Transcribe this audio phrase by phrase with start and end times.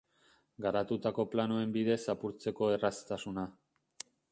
[0.65, 3.47] Garatutako planoen bidez apurtzeko erraztasuna.